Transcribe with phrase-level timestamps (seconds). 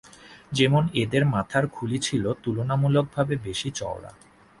[0.51, 4.11] যেমন এদের মাথার খুলি ছিল তুলনামূলকভাবে বেশি চওড়া।